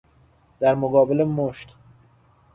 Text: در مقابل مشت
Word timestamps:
در 0.59 0.75
مقابل 0.75 1.23
مشت 1.23 1.75